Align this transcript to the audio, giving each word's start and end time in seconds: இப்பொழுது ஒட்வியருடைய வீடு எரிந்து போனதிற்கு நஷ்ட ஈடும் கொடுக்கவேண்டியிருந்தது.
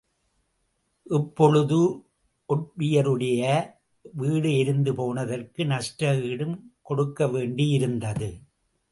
இப்பொழுது 1.07 1.77
ஒட்வியருடைய 2.49 3.41
வீடு 4.13 4.57
எரிந்து 4.57 4.93
போனதிற்கு 4.95 5.65
நஷ்ட 5.65 6.15
ஈடும் 6.21 6.55
கொடுக்கவேண்டியிருந்தது. 6.89 8.29